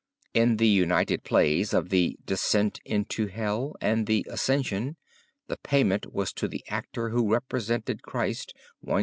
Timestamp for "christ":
8.01-8.51